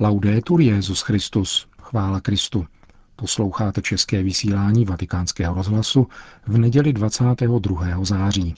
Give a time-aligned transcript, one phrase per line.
[0.00, 2.66] Laudetur Jezus Christus, chvála Kristu.
[3.16, 6.06] Posloucháte české vysílání Vatikánského rozhlasu
[6.46, 8.04] v neděli 22.
[8.04, 8.54] září.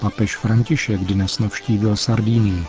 [0.00, 2.64] Papež František dnes navštívil Sardínii.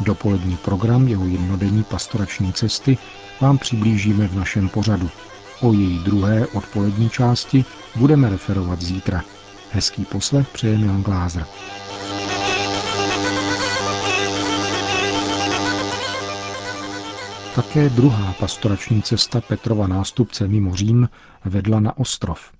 [0.00, 2.98] Dopolední program jeho jednodenní pastorační cesty
[3.40, 5.10] vám přiblížíme v našem pořadu.
[5.62, 7.64] O její druhé odpolední části
[7.96, 9.22] budeme referovat zítra.
[9.70, 11.46] Hezký poslech přeje Milan Glázer.
[17.54, 21.08] Také druhá pastorační cesta Petrova nástupce mimo Řím
[21.44, 22.52] vedla na ostrov.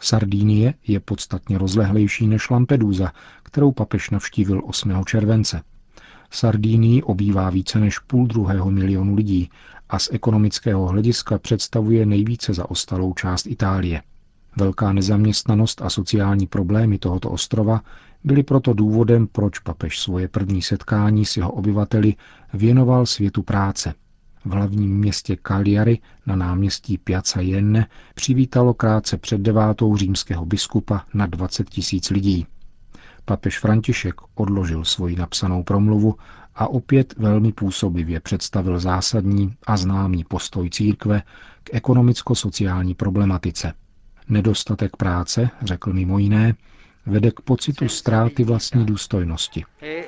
[0.00, 3.12] Sardínie je podstatně rozlehlejší než Lampedusa,
[3.42, 5.04] kterou papež navštívil 8.
[5.04, 5.62] července.
[6.34, 9.50] Sardínii obývá více než půl druhého milionu lidí
[9.88, 14.02] a z ekonomického hlediska představuje nejvíce zaostalou část Itálie.
[14.56, 17.80] Velká nezaměstnanost a sociální problémy tohoto ostrova
[18.24, 22.14] byly proto důvodem, proč papež svoje první setkání s jeho obyvateli
[22.54, 23.94] věnoval světu práce.
[24.44, 31.26] V hlavním městě Cagliari na náměstí Piazza Jenne přivítalo krátce před devátou římského biskupa na
[31.26, 32.46] 20 tisíc lidí.
[33.24, 36.16] Papež František odložil svoji napsanou promluvu
[36.54, 41.22] a opět velmi působivě představil zásadní a známý postoj církve
[41.64, 43.72] k ekonomicko-sociální problematice.
[44.28, 46.54] Nedostatek práce, řekl mimo jiné,
[47.06, 49.64] vede k pocitu ztráty vlastní důstojnosti.
[49.82, 50.04] E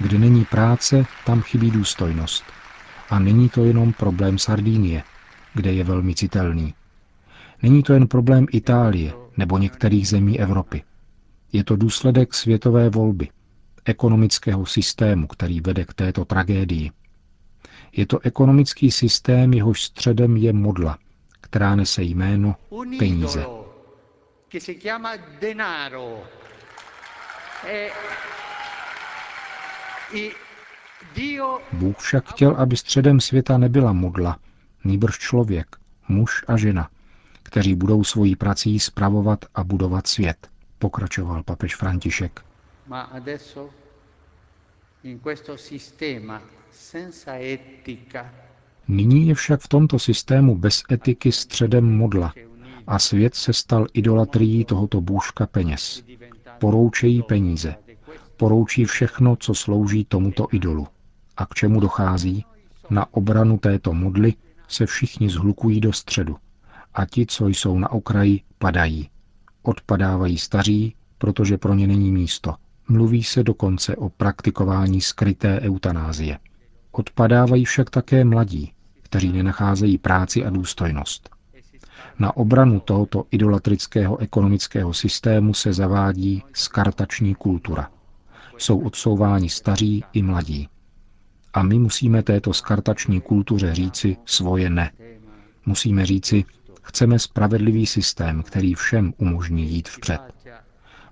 [0.00, 2.59] Kde není práce, tam chybí důstojnost.
[3.10, 5.02] A není to jenom problém Sardínie,
[5.54, 6.74] kde je velmi citelný.
[7.62, 10.82] Není to jen problém Itálie nebo některých zemí Evropy.
[11.52, 13.28] Je to důsledek světové volby,
[13.84, 16.90] ekonomického systému, který vede k této tragédii.
[17.96, 20.98] Je to ekonomický systém, jehož středem je modla,
[21.40, 22.56] která nese jméno
[22.98, 23.46] peníze.
[30.14, 30.49] E
[31.72, 34.38] Bůh však chtěl, aby středem světa nebyla modla,
[34.84, 35.76] nýbrž člověk,
[36.08, 36.88] muž a žena,
[37.42, 42.44] kteří budou svojí prací spravovat a budovat svět, pokračoval papež František.
[48.88, 52.32] Nyní je však v tomto systému bez etiky středem modla
[52.86, 56.04] a svět se stal idolatrií tohoto bůžka peněz.
[56.58, 57.74] Poroučejí peníze,
[58.36, 60.86] poroučí všechno, co slouží tomuto idolu.
[61.40, 62.44] A k čemu dochází?
[62.90, 64.34] Na obranu této modly
[64.68, 66.36] se všichni zhlukují do středu.
[66.94, 69.10] A ti, co jsou na okraji, padají.
[69.62, 72.54] Odpadávají staří, protože pro ně není místo.
[72.88, 76.38] Mluví se dokonce o praktikování skryté eutanázie.
[76.92, 78.72] Odpadávají však také mladí,
[79.02, 81.30] kteří nenacházejí práci a důstojnost.
[82.18, 87.90] Na obranu tohoto idolatrického ekonomického systému se zavádí skartační kultura
[88.60, 90.68] jsou odsouváni staří i mladí.
[91.54, 94.90] A my musíme této skartační kultuře říci svoje ne.
[95.66, 96.44] Musíme říci,
[96.82, 100.20] chceme spravedlivý systém, který všem umožní jít vpřed.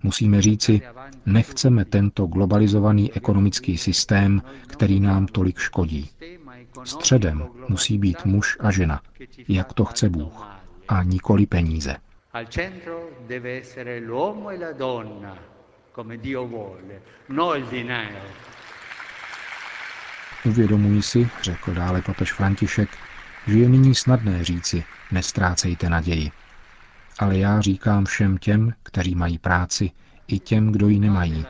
[0.02, 0.80] Musíme říci,
[1.26, 6.10] nechceme tento globalizovaný ekonomický systém, který nám tolik škodí.
[6.84, 9.00] Středem musí být muž a žena,
[9.48, 10.46] jak to chce Bůh,
[10.88, 11.96] a nikoli peníze.
[12.34, 12.46] E
[15.94, 18.18] come Dio vuole, no il dinero.
[20.44, 22.88] Uvědomuji si, řekl dále papež František,
[23.46, 26.30] že je nyní snadné říci, nestrácejte naději.
[27.18, 29.90] Ale já říkám všem těm, kteří mají práci,
[30.28, 31.46] i těm, kdo ji nemají,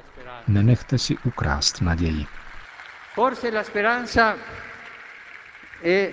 [0.49, 2.27] nenechte si ukrást naději.
[3.15, 4.37] Forse la speranza
[5.85, 6.11] è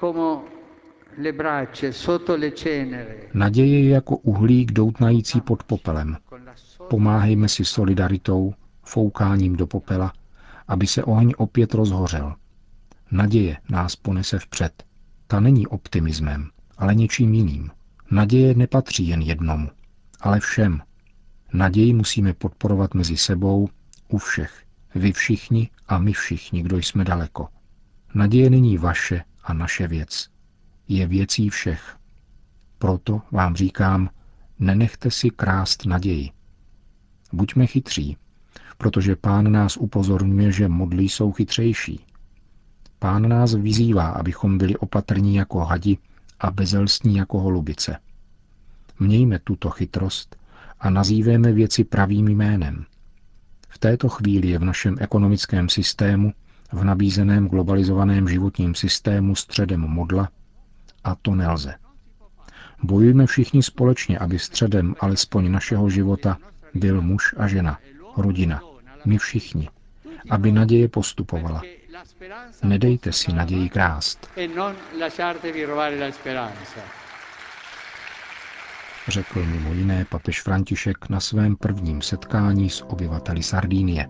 [0.00, 0.40] come
[1.18, 3.16] le braccia sotto le cenere.
[3.34, 6.16] Naděje je jako uhlík doutnající pod popelem.
[6.90, 10.12] Pomáhejme si solidaritou, foukáním do popela,
[10.68, 12.34] aby se oheň opět rozhořel.
[13.10, 14.84] Naděje nás ponese vpřed.
[15.26, 17.70] Ta není optimismem, ale něčím jiným.
[18.10, 19.70] Naděje nepatří jen jednomu,
[20.20, 20.82] ale všem.
[21.52, 23.68] Naději musíme podporovat mezi sebou
[24.08, 24.64] u všech.
[24.94, 27.48] Vy všichni a my všichni, kdo jsme daleko.
[28.14, 30.28] Naděje není vaše a naše věc.
[30.88, 31.96] Je věcí všech.
[32.78, 34.10] Proto vám říkám,
[34.58, 36.30] nenechte si krást naději.
[37.32, 38.16] Buďme chytří,
[38.78, 42.00] protože pán nás upozorňuje, že modlí jsou chytřejší.
[42.98, 45.98] Pán nás vyzývá, abychom byli opatrní jako hadi
[46.40, 47.98] a bezelstní jako holubice.
[48.98, 50.36] Mějme tuto chytrost
[50.80, 52.84] a nazývejme věci pravým jménem.
[53.68, 56.32] V této chvíli je v našem ekonomickém systému,
[56.72, 60.28] v nabízeném globalizovaném životním systému středem modla
[61.04, 61.74] a to nelze.
[62.82, 66.38] Bojujme všichni společně, aby středem alespoň našeho života
[66.74, 67.78] byl muž a žena,
[68.22, 68.60] rodina,
[69.04, 69.68] my všichni,
[70.30, 71.62] aby naděje postupovala.
[72.62, 74.30] Nedejte si naději krást.
[79.08, 84.08] Řekl mimo jiné papež František na svém prvním setkání s obyvateli Sardínie.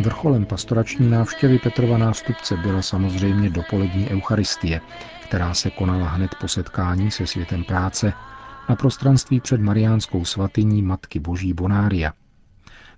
[0.00, 4.80] Vrcholem pastorační návštěvy Petrova nástupce byla samozřejmě dopolední eucharistie,
[5.24, 8.12] která se konala hned po setkání se světem práce
[8.68, 12.12] na prostranství před Mariánskou svatyní Matky Boží Bonária.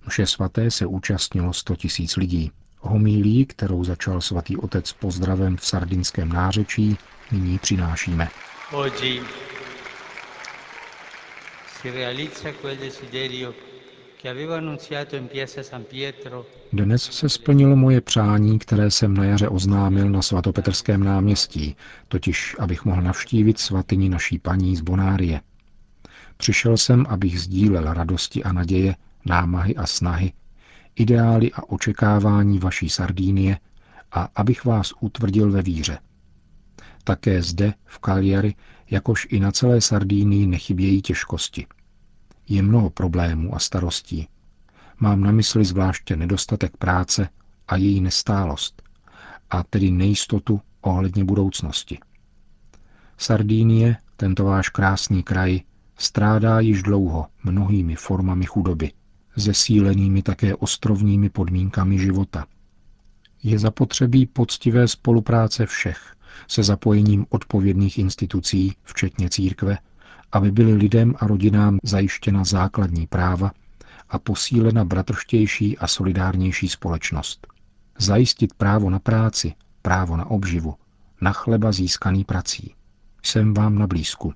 [0.07, 2.53] Mše svaté se účastnilo 100 tisíc lidí.
[2.81, 6.99] Homílí, kterou začal svatý otec pozdravem v sardinském nářečí,
[7.33, 8.29] nyní přinášíme.
[8.73, 9.23] Oggi
[11.81, 13.55] si realizza quel desiderio
[16.73, 21.77] dnes se splnilo moje přání, které jsem na jaře oznámil na svatopetrském náměstí,
[22.09, 25.41] totiž abych mohl navštívit svatyni naší paní z Bonárie.
[26.37, 28.97] Přišel jsem, abych sdílel radosti a naděje,
[29.27, 30.33] námahy a snahy,
[30.97, 33.59] ideály a očekávání vaší Sardínie
[34.13, 35.99] a abych vás utvrdil ve víře.
[37.05, 38.55] Také zde, v Cagliari,
[38.91, 41.67] jakož i na celé Sardínii nechybějí těžkosti–
[42.51, 44.29] je mnoho problémů a starostí.
[45.01, 47.29] Mám na mysli zvláště nedostatek práce
[47.69, 48.83] a její nestálost,
[49.51, 51.99] a tedy nejistotu ohledně budoucnosti.
[53.19, 55.61] Sardínie, tento váš krásný kraj,
[55.99, 58.93] strádá již dlouho mnohými formami chudoby,
[59.37, 62.47] zesílenými také ostrovními podmínkami života.
[63.43, 66.15] Je zapotřebí poctivé spolupráce všech
[66.49, 69.79] se zapojením odpovědných institucí, včetně církve,
[70.33, 73.53] aby byly lidem a rodinám zajištěna základní práva
[74.09, 77.47] a posílena bratrštější a solidárnější společnost.
[77.99, 80.75] Zajistit právo na práci, právo na obživu,
[81.21, 82.75] na chleba získaný prací.
[83.23, 84.35] Jsem vám na blízku.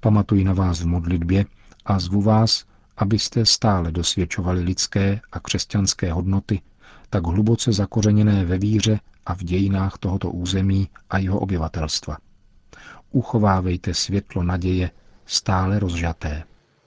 [0.00, 1.44] Pamatuji na vás v modlitbě
[1.84, 2.64] a zvu vás,
[2.96, 6.60] abyste stále dosvědčovali lidské a křesťanské hodnoty,
[7.10, 12.16] tak hluboce zakořeněné ve víře a v dějinách tohoto území a jeho obyvatelstva.
[13.10, 14.90] Uchovávejte světlo naděje
[15.26, 16.44] stále rozžaté.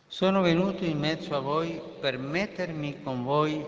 [0.08, 3.66] Sono venuto in mezzo a voi per mettermi con voi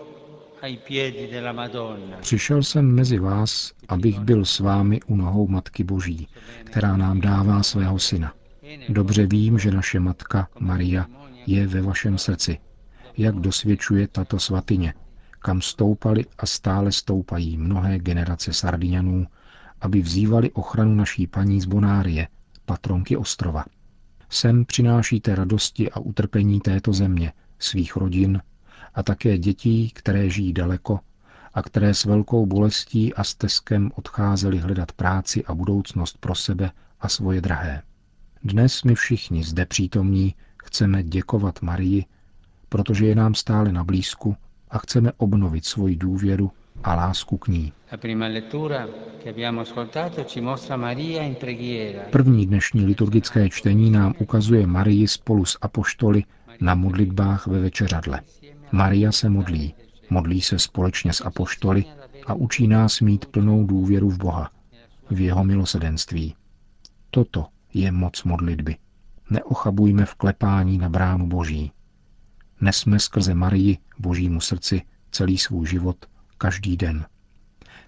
[0.60, 2.16] ai piedi della Madonna.
[2.20, 6.28] Přišel jsem mezi vás, abych byl s vámi u nohou Matky Boží,
[6.64, 8.32] která nám dává svého syna.
[8.88, 11.06] Dobře vím, že naše matka Maria
[11.46, 12.58] je ve vašem srdci,
[13.16, 14.94] jak dosvědčuje tato svatyně,
[15.38, 19.26] kam stoupali a stále stoupají mnohé generace Sardinianů,
[19.80, 22.28] aby vzývali ochranu naší paní z Bonárie,
[22.66, 23.64] patronky ostrova.
[24.30, 28.42] Sem přinášíte radosti a utrpení této země, svých rodin
[28.94, 31.00] a také dětí, které žijí daleko
[31.54, 37.08] a které s velkou bolestí a steskem odcházeli hledat práci a budoucnost pro sebe a
[37.08, 37.82] svoje drahé.
[38.44, 42.04] Dnes my všichni zde přítomní chceme děkovat Marii,
[42.68, 44.36] protože je nám stále na blízku
[44.70, 46.52] a chceme obnovit svoji důvěru
[46.84, 47.72] a lásku k ní.
[52.10, 56.24] První dnešní liturgické čtení nám ukazuje Marii spolu s apoštoly
[56.60, 58.20] na modlitbách ve večeřadle.
[58.72, 59.74] Maria se modlí,
[60.10, 61.84] modlí se společně s apoštoly
[62.26, 64.50] a učí nás mít plnou důvěru v Boha,
[65.10, 66.34] v jeho milosedenství.
[67.10, 68.76] Toto je moc modlitby.
[69.30, 71.72] Neochabujme v klepání na bránu Boží.
[72.60, 76.06] Nesme skrze Marii, Božímu srdci, celý svůj život
[76.38, 77.06] každý den.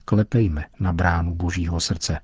[0.04, 2.20] Klepejme na bránu Božího srdce.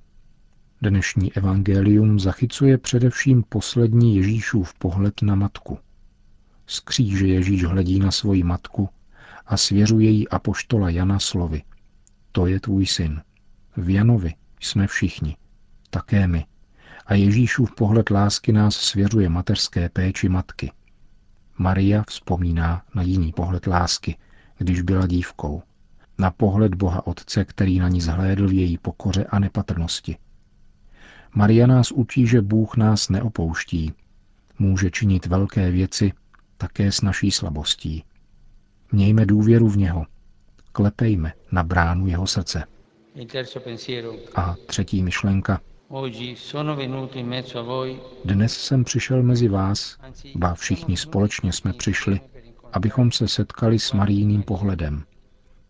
[0.83, 5.78] Dnešní evangelium zachycuje především poslední Ježíšův pohled na matku.
[6.66, 8.88] Z kříže Ježíš hledí na svoji matku
[9.47, 11.62] a svěřuje jí apoštola Jana slovy.
[12.33, 13.23] To je tvůj syn.
[13.76, 15.37] V Janovi jsme všichni,
[15.90, 16.47] také my.
[17.06, 20.73] A Ježíšův pohled lásky nás svěřuje mateřské péči matky.
[21.59, 24.16] Maria vzpomíná na jiný pohled lásky,
[24.59, 25.62] když byla dívkou
[26.18, 30.16] na pohled Boha Otce, který na ní zhlédl v její pokoře a nepatrnosti.
[31.35, 33.92] Maria nás učí, že Bůh nás neopouští.
[34.58, 36.12] Může činit velké věci
[36.56, 38.04] také s naší slabostí.
[38.92, 40.06] Mějme důvěru v něho.
[40.73, 42.64] klepejme na bránu jeho srdce.
[44.35, 45.61] A třetí myšlenka.
[48.25, 49.99] Dnes jsem přišel mezi vás,
[50.35, 52.20] ba všichni společně jsme přišli,
[52.73, 55.04] abychom se setkali s Marijným pohledem,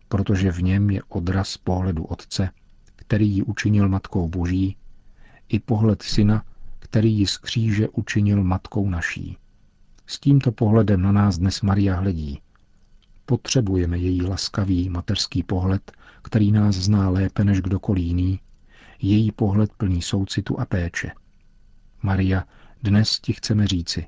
[0.09, 2.49] protože v něm je odraz pohledu Otce,
[2.95, 4.77] který ji učinil Matkou Boží,
[5.49, 6.43] i pohled Syna,
[6.79, 9.37] který ji z kříže učinil Matkou naší.
[10.07, 12.41] S tímto pohledem na nás dnes Maria hledí.
[13.25, 18.39] Potřebujeme její laskavý mateřský pohled, který nás zná lépe než kdokoliv jiný,
[19.01, 21.11] její pohled plný soucitu a péče.
[22.01, 22.43] Maria,
[22.83, 24.07] dnes ti chceme říci,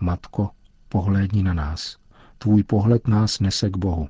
[0.00, 0.50] Matko,
[0.88, 1.96] pohlédni na nás.
[2.38, 4.08] Tvůj pohled nás nese k Bohu.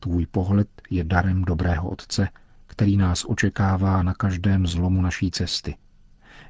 [0.00, 2.28] Tvůj pohled je darem dobrého Otce,
[2.66, 5.76] který nás očekává na každém zlomu naší cesty.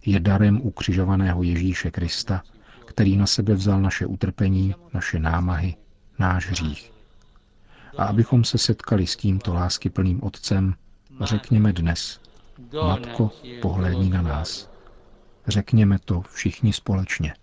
[0.06, 2.42] Je darem ukřižovaného Ježíše Krista,
[2.86, 5.76] který na sebe vzal naše utrpení, naše námahy,
[6.18, 6.92] náš hřích.
[7.98, 10.74] A abychom se setkali s tímto láskyplným Otcem,
[11.20, 12.20] řekněme dnes,
[12.82, 13.30] Matko,
[13.62, 14.70] pohlédni na nás.
[15.46, 17.34] Řekněme to všichni společně.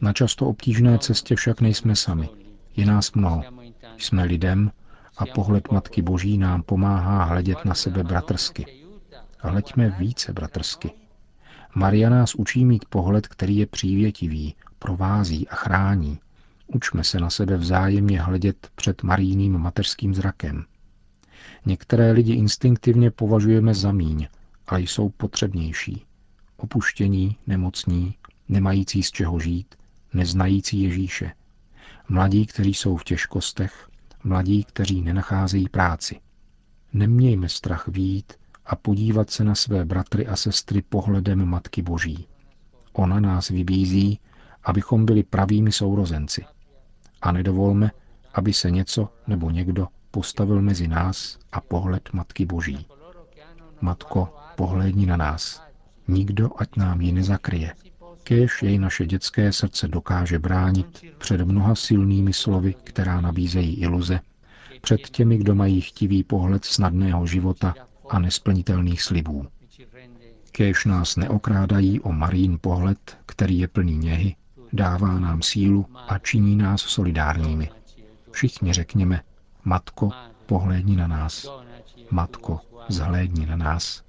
[0.00, 2.28] Na často obtížné cestě však nejsme sami.
[2.76, 3.42] Je nás mnoho.
[3.96, 4.70] Jsme lidem
[5.18, 8.66] a pohled Matky Boží nám pomáhá hledět na sebe bratrsky.
[9.38, 10.90] Hleďme více bratrsky.
[11.74, 16.18] Maria nás učí mít pohled, který je přívětivý, provází a chrání.
[16.66, 20.64] Učme se na sebe vzájemně hledět před marijným mateřským zrakem.
[21.66, 24.28] Některé lidi instinktivně považujeme za míň,
[24.66, 26.04] ale jsou potřebnější.
[26.56, 28.14] Opuštění, nemocní,
[28.48, 29.74] nemající z čeho žít,
[30.14, 31.32] neznající Ježíše.
[32.08, 33.88] Mladí, kteří jsou v těžkostech,
[34.24, 36.20] mladí, kteří nenacházejí práci.
[36.92, 38.32] Nemějme strach výjít
[38.66, 42.26] a podívat se na své bratry a sestry pohledem Matky Boží.
[42.92, 44.20] Ona nás vybízí,
[44.64, 46.44] abychom byli pravými sourozenci.
[47.22, 47.90] A nedovolme,
[48.34, 52.86] aby se něco nebo někdo postavil mezi nás a pohled Matky Boží.
[53.80, 55.62] Matko, pohlédni na nás.
[56.08, 57.74] Nikdo ať nám ji nezakryje.
[58.22, 64.20] Kéž jej naše dětské srdce dokáže bránit před mnoha silnými slovy, která nabízejí iluze,
[64.80, 67.74] před těmi, kdo mají chtivý pohled snadného života
[68.10, 69.46] a nesplnitelných slibů.
[70.52, 74.36] Kéž nás neokrádají o marín pohled, který je plný něhy,
[74.72, 77.70] dává nám sílu a činí nás solidárními.
[78.30, 79.20] Všichni řekněme,
[79.64, 80.10] Matko,
[80.46, 81.50] pohlédni na nás.
[82.10, 84.02] Matko, zhlédni na nás.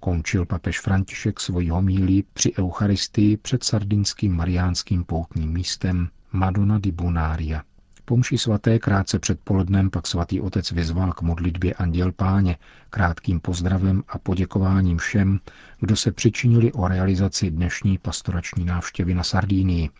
[0.00, 7.62] Končil papež František svoji homílí při Eucharistii před sardinským mariánským poutním místem Madonna di Bonaria.
[8.04, 12.56] Po mši svaté krátce před polednem pak svatý otec vyzval k modlitbě Anděl Páně,
[12.90, 15.40] krátkým pozdravem a poděkováním všem,
[15.80, 19.90] kdo se přičinili o realizaci dnešní pastorační návštěvy na Sardínii.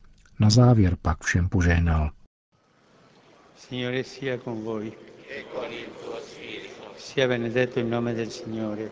[0.40, 2.11] Na závěr pak všem požehnal.
[3.57, 4.92] Signore sia con voi.
[5.38, 6.95] E con il tuo spirito.
[6.99, 8.90] Sia benedetto il nome del Signore.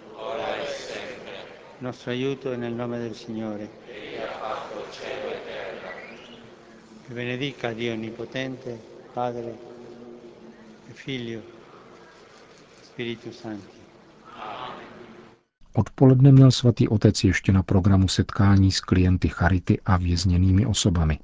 [1.81, 3.71] Nostro aiuto è nel nome del Signore.
[3.87, 5.91] Egli ha fatto cielo e terra.
[7.09, 8.81] E benedica Dio Onnipotente,
[9.13, 9.57] Padre
[10.89, 11.41] e Figlio,
[12.83, 13.77] Spiritu Santi.
[15.73, 21.19] Odpoledne měl svatý otec ještě na programu setkání s klienty Charity a vězněnými osobami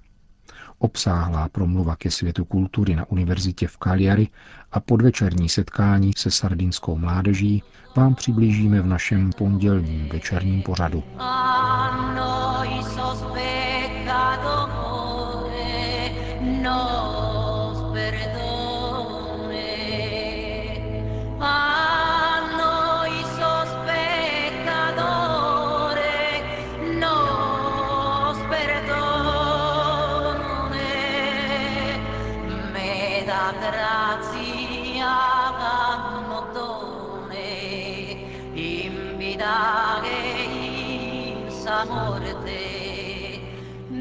[0.79, 4.29] obsáhlá promluva ke světu kultury na univerzitě v Cagliari
[4.73, 7.63] a podvečerní setkání se sardinskou mládeží
[7.97, 11.03] vám přiblížíme v našem pondělním večerním pořadu.